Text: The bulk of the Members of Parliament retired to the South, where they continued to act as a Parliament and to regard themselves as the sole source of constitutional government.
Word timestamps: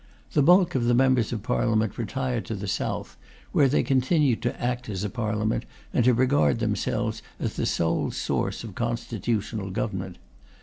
The 0.33 0.41
bulk 0.41 0.73
of 0.73 0.85
the 0.85 0.95
Members 0.95 1.31
of 1.31 1.43
Parliament 1.43 1.95
retired 1.95 2.43
to 2.45 2.55
the 2.55 2.67
South, 2.67 3.17
where 3.51 3.67
they 3.69 3.83
continued 3.83 4.41
to 4.41 4.59
act 4.59 4.89
as 4.89 5.03
a 5.03 5.11
Parliament 5.11 5.63
and 5.93 6.03
to 6.05 6.13
regard 6.15 6.57
themselves 6.57 7.21
as 7.39 7.53
the 7.53 7.67
sole 7.67 8.09
source 8.09 8.63
of 8.63 8.73
constitutional 8.73 9.69
government. 9.69 10.17